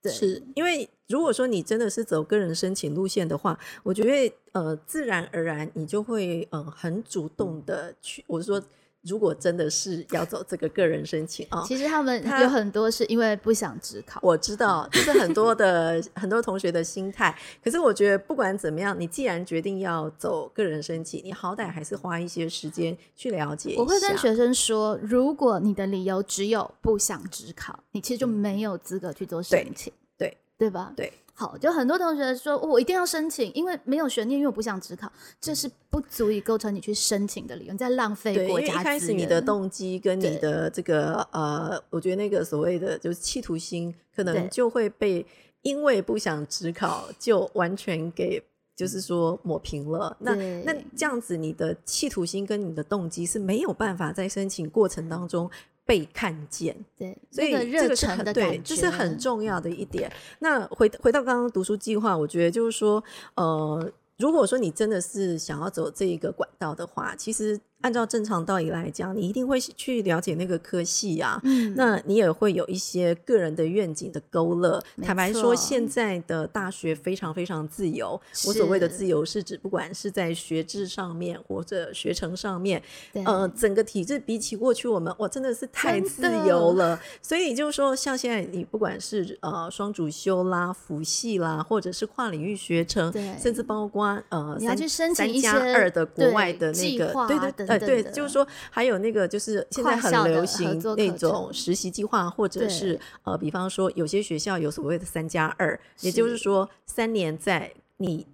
[0.01, 8.63] 对，是因为如果说你真的是走个人申请路线的话，我觉得呃，自然而然你就会呃很主动的去，我是说，
[9.01, 11.63] 如果真的是要走这个个人申请啊。
[11.65, 14.19] 其实他们有很多是因为不想只考。
[14.23, 17.37] 我知道，这是很多的 很多同学的心态。
[17.63, 23.75] 可是我觉得，不管怎么样，你既然决定要走个人申请，你好歹还是花一些时间去了解。
[23.77, 30.91] 我会跟学生说，如果你的理由只有不想只考，你其实就没有资格去做申请，对对吧？
[30.95, 31.11] 对。
[31.39, 38.99] 好，就很多同学说，哦我一定要申请，因为没有悬念，因为我不想只考，这是不足以构成你去申请的理由，你在浪费国家开。
[38.99, 45.25] 始你的动机跟你的这个呃，我觉得那个所谓的就是企图心，可能就会被
[45.61, 48.43] 因为不想只考就完全给
[48.75, 50.15] 就是说抹平了。
[50.19, 55.49] 那那这样子，你的企图心跟你的动机是没有办法在申请过程当中
[55.89, 56.85] 被看见。
[56.95, 60.11] 对，所以热这个是忱的很对，感觉，这是很重要的一点。
[60.37, 71.39] 那回回到刚刚读书计划，我觉得就是说，呃，如果说你真的是想要走这一个管道的话，其实按照正常道理来讲，你一定会去了解那个科系啊。
[71.43, 74.81] 嗯，那你也会有一些个人的愿景的勾勒。
[75.01, 78.19] 坦白说，现在的大学非常非常自由。
[78.47, 82.81] 我所谓的自由，是指不管是在学制上面或者学程上面，
[83.25, 86.99] 呃，整个体制比起过去我们，哇，真的是太自由了。
[87.21, 93.11] 所以就是说，像现在你不管是呃双主修啦、辅系啦，或者是跨领域学程，
[93.41, 108.25] 甚至包括呃三你要去申请一三加些二的国外的那个，对对呃对，就是说还有那个就是现在很流行那种实习计划，或者是呃，比方说有些学校有所谓的三加二，也就是是说三年在你。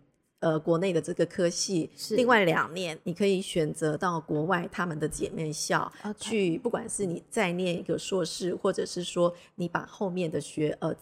[0.42, 10.94] 呃，国内的这个科系，另外两年你可以选择到国外他们的姐妹校去，不管是你再念一个硕士，或者是说你把后面的学呃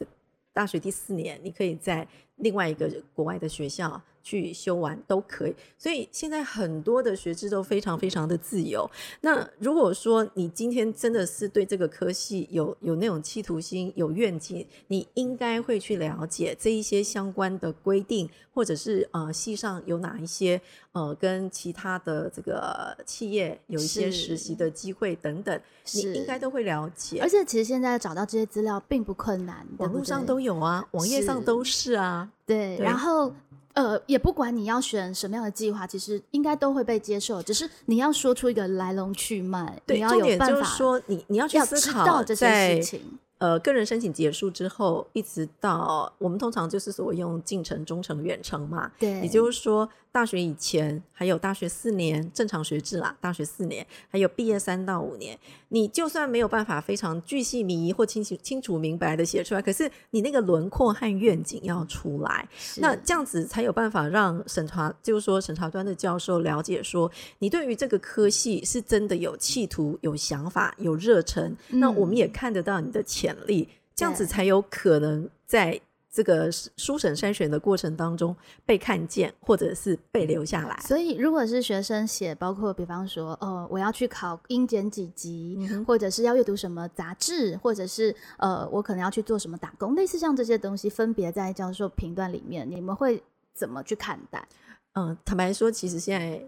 [0.53, 5.55] 大学第四年，你可以在另外一个国外的学校去修完都可以。
[5.77, 8.89] 所以现在很多的学制都非常非常的自由。
[9.21, 20.59] 那如果说你今天真的是对这个科系有有那种企图心、有愿景，你应该会去了解这一些相关的规定，或者是呃系上有哪一些
[20.93, 25.61] 呃跟其他的这个企业有一些实习的机会等等，
[25.93, 27.19] 你应该都会了解。
[27.21, 32.31] 而且其实现在找到这些资料并不困难，网络上都有啊，网页上都是啊。
[32.45, 33.33] 对，对然后
[33.73, 43.01] 呃，也不管你要选什么样的计划，其实应该都会被接受，只是你要说出一个来龙去脉，对，你要有办法就是说你你要去思考这些事情。
[43.39, 55.35] 呃个人申请结束之后，一直到我们通常就是所谓用近程、中程、远程嘛，对，也就是说，大学以前还有大学四年正常学制啦，大学四年还有毕业三到五年，
[55.69, 62.47] 你就算没有办法非常巨细靡遗或清晰清楚明白的写出来，可是你那个轮廓和愿景要出来，
[62.77, 75.81] 那这样子才有办法让审查，就是说审查端的教授了解说，你对于这个科系是真的有企图、有想法、有热忱，那我们也看得到你的潜力，这样子才有可能在
[76.13, 78.35] 这个书审筛选的过程当中
[78.67, 80.77] 被看见，或者是被留下来。
[80.81, 93.23] 所以，如果是学生写，包括比方说，呃，我要去考英检几级，嗯或者是要阅读什么杂志，或者是呃，我可能要去做什么打工，类似像这些东西，分别在教授评断里面，你们会
[93.55, 94.47] 怎么去看待？
[94.93, 96.39] 嗯，坦白说，其实现在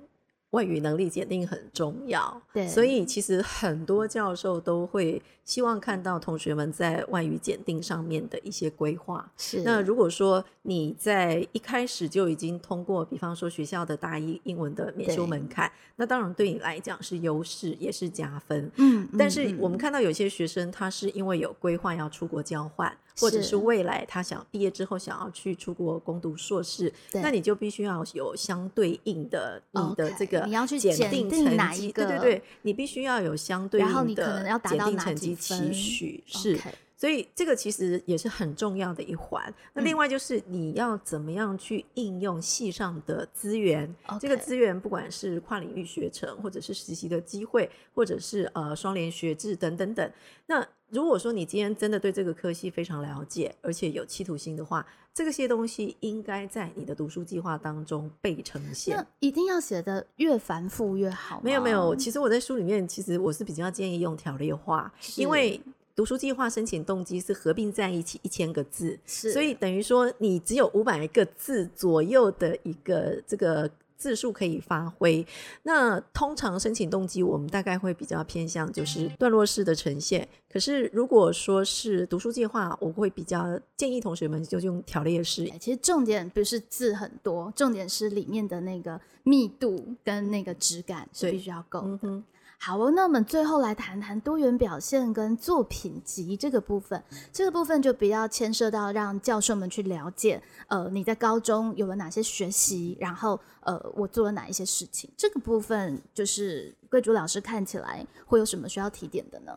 [0.56, 9.30] 外语能力检定很重要，对所以其实很多教授都会希望看到同学们在外语检定上面的一些规划。
[9.36, 18.72] 是那如果说你在一开始就已经通过，比方说学校的大一英文的免修门槛，那当然对你来讲是优势，也是加分。
[18.78, 36.60] 嗯，但是嗯我们看到有些学生，他是因为有规划要出国交换，或者是是未来他想毕业之后想要去出国攻读硕士，那你就必须要有相对应的你的这个你要去检检定定成绩，哪一个对对对，你必须要有相对应的检定成绩期分许是。
[36.98, 39.54] 所以这个其实也是很重要的一环。
[39.74, 50.10] 那嗯另外就是你要怎么样去应用系上的资源这个资源不管是跨领域学程，或者是实习的机会，或者是呃双联学制等等等。
[50.48, 59.06] 那如果说你今天真的对这个科系非常了解，而且有企图心的话，这些东西应该在你的读书计划当中被呈现那。
[59.20, 61.42] 一定要写的越繁复越好吗？
[61.44, 65.60] 没有没有，其实我在书里面，其实我是比较建议用条列化，因为
[65.96, 73.70] 读书计划申请动机是合并在一起一千个字，是所以等于说你只有五百个字左右的一个这个。
[74.06, 75.26] 字数可以发挥，
[75.64, 80.28] 那通常申请动机我们大概会比较偏向就是段落式的呈现。
[80.48, 91.88] 可是如果说是读书计划，我会比较建议同学们就用条列式哎其实重点不是字很多，重点是里面的那个密度跟那个质感是对必须要够的。
[91.88, 92.24] 嗯哼，
[92.58, 97.04] 好，那我们最后来谈谈多元表现跟作品集这个部分。
[97.32, 105.10] 这个部分就比较牵涉到让教授们去了解，呃，你在高中有了哪些学习，然后呃，我做了哪一些事情。
[105.16, 109.56] 这个部分就是贵族老师看起来会有什么需要提点的呢？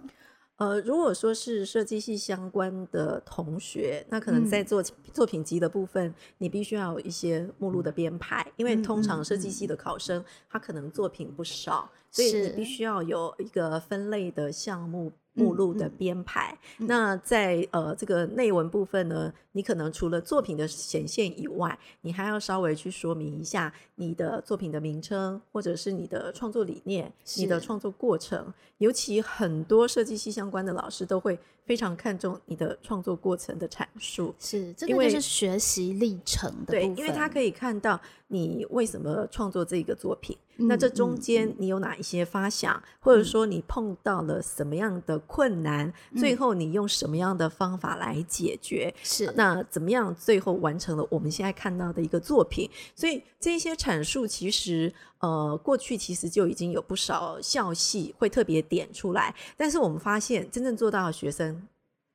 [0.59, 4.67] 呃，如果说是设计系相关的同学，那可能在嗯。
[4.67, 4.83] 做
[5.13, 16.59] 作品集的部分，你必须要有一些目录的编排，因为嗯通常嗯设计系的考生他可能作品不少，所以你必须要有一个分类的项目目嗯录的嗯编排。
[16.79, 28.53] 嗯那在呃这个内文部分呢，你可能除了作品的显现以外，你还要稍微去说明一下你的作品的名称，或者是你的创作理念、你的创作过程。
[28.79, 31.37] 尤其很多设计系相关的老师都会
[31.69, 34.35] 非常看重你的创作过程的阐述。
[34.39, 48.93] 是这因为个就是学习历程的对因为他可以看到你为什么创作这个作品，那这中间你有哪一些发想，或者说你碰到了什么样的困难，最嗯后你用什么样的方法来解决？
[49.03, 52.69] 是那怎么样最后完成了我们现在看到的一个作品？
[52.95, 61.58] 所以这些阐述其实呃过去其实就已经有不少校系会特别点出来，但是我们发现真正做到的学生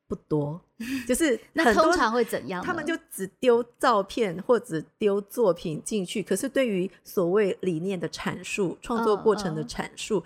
[0.07, 0.59] 不多，
[1.07, 2.63] 就是那通常会怎样？
[2.63, 10.23] 他们就只丢照片或者丢作品进去，可是对于所谓理念的阐述、创作过程的嗯阐述，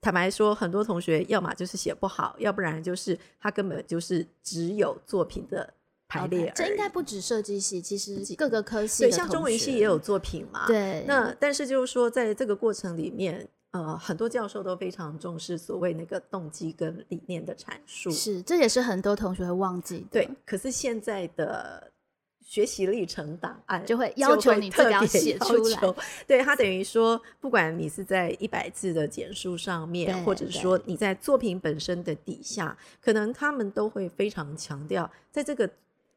[0.00, 5.74] 坦白说，很多同学要么就是写不好，要不然就是他根本就是只有作品的
[6.08, 6.52] 排列。
[6.54, 10.66] 这应该不止设计系，其实各个科系对，像中文系也有作品嘛。
[10.66, 13.46] 对，那但是就是说，在这个过程里面，
[13.76, 18.10] 呃，很多教授都非常重视所谓那个动机跟理念的阐述。
[18.10, 20.06] 是这也是很多同学会忘记的。
[20.12, 21.92] 对，可是现在的
[22.40, 25.94] 学习历程档案就会要求你特别写出来
[26.26, 35.68] 对，他等于说，不管你是在一百字的简述上面，或者说你在作品本身的底下，可能他们都会非常强调，在这个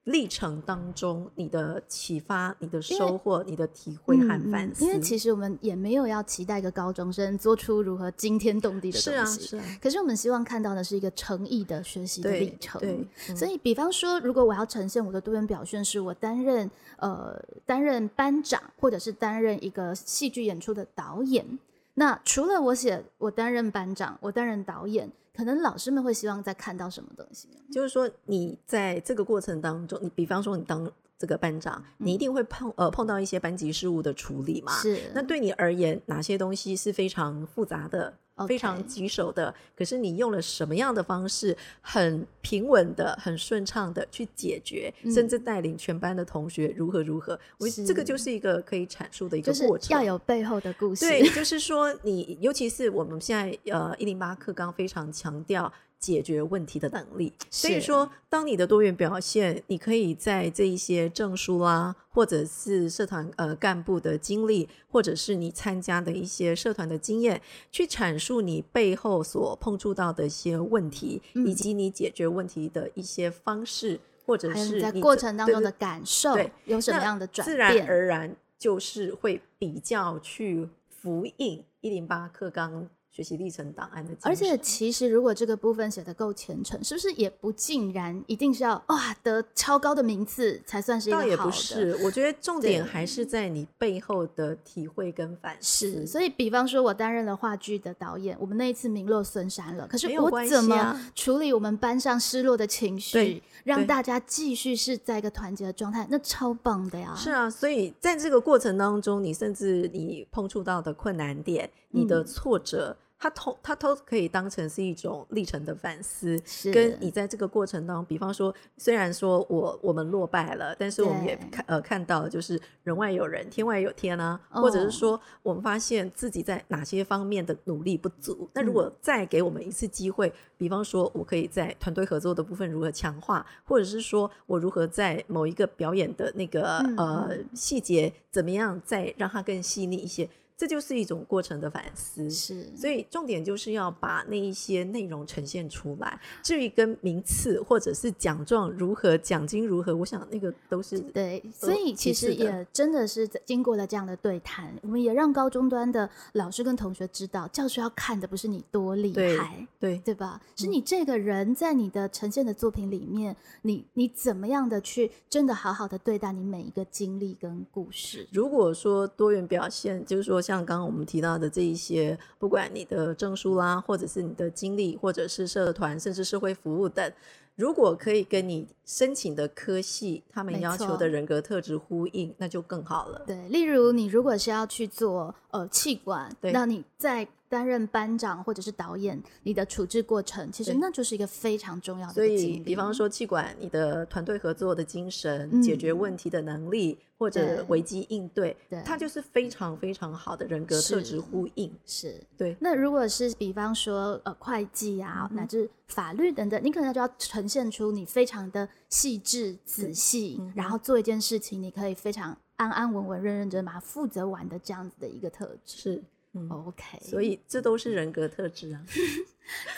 [0.10, 4.84] 历程当中，你的启发、你的收获、你的体会和嗯反思。
[4.84, 12.82] 因为其实我们也没有要期待一个高中生做出如何惊天动地的是啊，东西，是啊，可是我们希望看到的是一个诚意的学习历程。
[12.82, 21.60] 对，嗯所以，比方说，如果我要呈现我的多元表现，是我担任呃担任班长，或者是担任一个戏剧演出的导演。
[21.96, 27.48] 那除了我写我担任班长，我担任导演，可能老师们会希望再看到什么东西？
[27.72, 30.84] 就是说你在这个过程当中，你比方说你当
[31.20, 34.72] 这个班长，你一定会碰呃碰到一些班级事务的处理嘛。
[34.80, 38.14] 是，那对你而言，哪些东西是非常复杂的？
[38.48, 51.06] 非常棘手的，可是你用了什么样的方式，很平稳的、很顺畅的去解决，甚至带领全班的同学如何如何，我这个就是一个可以阐述的一个过程，要有背后的故事。
[51.06, 55.70] 对，就是说你，尤其是我们现在呃一零八课纲非常强调。
[56.00, 76.34] 解决问题的能力，所以说，当你的多元表现，你可以在这一些证书啦，或者是社团呃干部的经历，或者是你参加的一些社团的经验，去阐述你背后所碰触到的一些问题，以及你解决问题的一些方式，或者是在过程当中的感受，
[76.64, 80.70] 有什么样的转变，自然而然就是会比较去
[81.02, 82.88] 呼应一零八课纲。
[83.20, 91.28] 学习历程档案的，而且其实如果这个部分写的够虔诚，是不是也不尽然一定是要哇得超高的名次才算是一个好的？
[91.28, 96.08] 倒也不是，我觉得重点还是在你背后的体会跟反思。
[96.08, 107.14] 所以，比方说我担任了话剧的导演，我们那一次名落孙山了，可是我怎么处理我们班上失落的情绪，让大家继续是在一个团结的状态，那超棒的呀！
[107.18, 112.96] 是啊，所以在这个过程当中，你甚至你碰触到的困难点，你的挫折。
[113.20, 116.42] 它都它都可以当成是一种历程的反思，
[116.72, 140.30] 跟你在这个过程当中，比方说，虽然说我我们落败了，但是我们也看呃看到就是人外有人，天外有天啊，或者是说我们发现自己在哪些方面的努力不足，那如果再给我们一次机会，比方说我可以在团队合作的部分如何强化，或者是说我如何在某一个表演的那个呃细节怎么样再让它更细腻一些。
[140.60, 146.20] 这就是一种过程的反思，是，所以重点就是要把那一些内容呈现出来。
[146.44, 151.42] 至于跟名次或者是奖状如何、奖金如何，我想那个都是对。
[151.54, 160.42] 所以其实也真的是经过了这样的对谈，我们也让高中端的老师跟同学知道，教师要看的不是你多厉害，对对吧？
[160.58, 168.28] 是你这个人在你的呈现的作品里面，你你怎么样的去真的好好的对待你每一个经历跟故事。
[168.34, 170.42] 如果说多元表现，就是说。
[170.50, 177.14] 像刚刚我们提到的这一些，不管你的证书啦，或者是你的经历，或者是社团，甚至社会服务等，
[177.56, 183.22] 如果可以跟你申请的科系他们要求的人格特质呼应，那就更好了。
[183.28, 187.28] 对，例如你如果是要去做呃气管，那你在。
[187.50, 192.14] 担任班长或者是导演，你的处置过程其实那就是一个非常重要的。
[192.14, 201.74] 所以，比方说气管，你的团队合作的精神、解决问题的能力，或者危机应对，它就是非常非常好的人格特质呼应。
[201.88, 202.56] 是对。
[202.60, 215.78] 那如果是比方说呃会计啊，乃至法律等等，你可能就要呈现出你非常的细致仔细，然后做一件事情，你可以非常安安稳稳、认认真把它负责完的这样子的一个特质。
[215.78, 216.04] 是。
[216.50, 218.82] OK，所以这都是人格特质啊。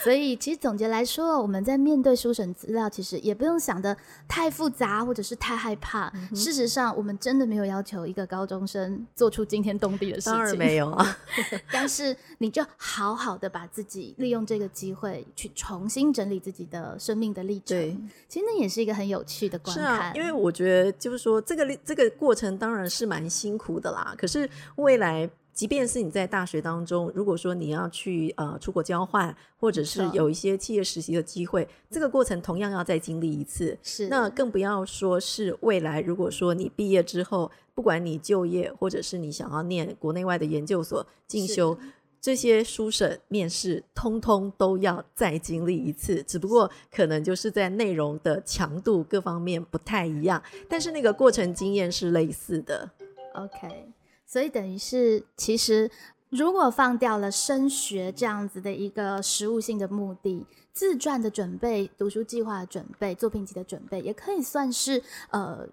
[0.03, 3.95] 所以其实总结来说，我们在面对书审资料，其实也不用想的
[4.27, 6.11] 太复杂，或者是太害怕。
[6.35, 11.17] 事实上，我们真的没有要求一个高中生做出惊天动地的事情，当然没有啊。
[11.71, 17.67] 但是你就好好的把自己利用这个机会去重新整理自己的生命的历程。
[17.67, 17.97] 对，
[18.27, 20.13] 其实那也是一个很有趣的观看。
[20.17, 24.13] 因为我觉得就是说，这个这个过程当然是蛮辛苦的啦。
[24.17, 25.29] 可是未来。
[25.53, 33.77] 即便是你在大学当中，如果说你要去呃出国交换，或者是有一些企业实习的机会，这个过程同样要再经历一次。
[33.83, 41.77] 是，那更不要说是未来，如果说你毕业之后，不管你就业，或者是你想要念国内外的研究所进修，
[42.19, 46.23] 这些书审面试，通通都要再经历一次。
[46.23, 52.89] 只不过可能就是在内容的强度各方面不太一样，但是那个过程经验是类似的。
[53.33, 53.91] OK。
[54.31, 55.91] 所以等于是，其实
[56.29, 65.67] 如果放掉了升学这样子的一个实务性的目的，自传的准备、读书计划的准备、作品集的准备，也可以算是呃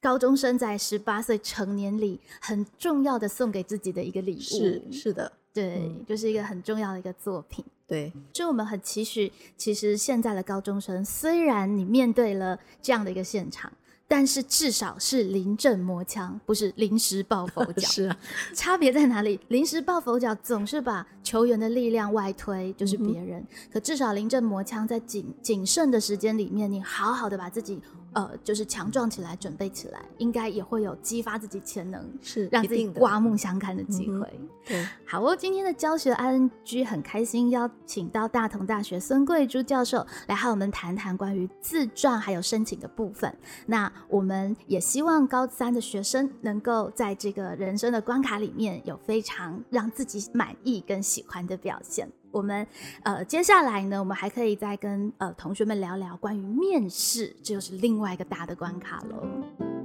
[0.00, 4.38] 高中生在十八岁成年里很重要的送给自己的一个礼物。
[4.38, 7.64] 是是的，对，就是一个很重要的一个作品。
[7.88, 13.72] 对，所以我们很期许，其实现在的高中生，虽然你面对了这样的一个现场。
[14.08, 17.86] 但是至少是临阵磨枪，不是临时抱佛脚。
[17.90, 18.16] 是啊，
[18.54, 19.40] 差别在哪里？
[19.48, 23.44] 临时抱佛脚总是把球员的力量外推，就是别人。
[23.72, 27.80] 可至少临阵磨枪，在谨谨慎的时间里面，你好好的把自己
[28.16, 34.26] 呃，就是强壮起来，准备起来，应该也会有激发自己潜能，是让自己刮目相看的机会。
[34.64, 43.30] 对，好哦，今天的教学 ING 很开心邀请到大同大学孙桂珠教授来和我们谈谈关于自传还有申请的部分。
[43.66, 52.10] 那我们也希望高三的学生能够在这个人生的关卡里面有非常让自己满意跟喜欢的表现。
[52.36, 52.66] 我们
[53.02, 59.75] 呃接下来呢，我们还可以再跟呃同学们聊聊关于面试，这就是另外一个大的关卡喽。